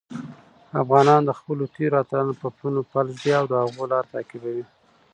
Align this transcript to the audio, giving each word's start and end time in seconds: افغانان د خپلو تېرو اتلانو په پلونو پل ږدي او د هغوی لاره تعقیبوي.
افغانان 0.81 1.21
د 1.25 1.31
خپلو 1.39 1.63
تېرو 1.75 1.95
اتلانو 2.01 2.33
په 2.41 2.47
پلونو 2.55 2.81
پل 2.91 3.05
ږدي 3.15 3.31
او 3.39 3.45
د 3.51 3.53
هغوی 3.61 3.85
لاره 3.91 4.09
تعقیبوي. 4.13 4.65